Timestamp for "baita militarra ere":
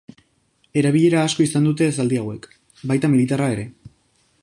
2.93-3.71